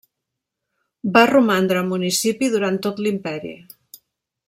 [1.17, 3.57] Va romandre municipi durant tot l'imperi.